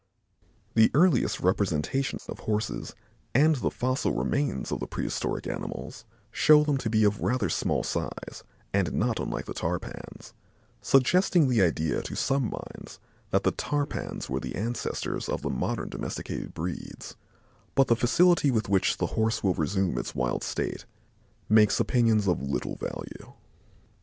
[0.73, 2.95] The earliest representations of Horses
[3.35, 7.83] and the fossil remains of the prehistoric animals show them to be of rather small
[7.83, 8.43] size
[8.73, 10.33] and not unlike the tarpans,
[10.81, 15.89] suggesting the idea to some minds that the tarpans were the ancestors of the modern
[15.89, 17.15] domesticated breeds,
[17.75, 20.87] but the facility with which the Horse will resume its wild state
[21.47, 23.33] makes opinions of little value.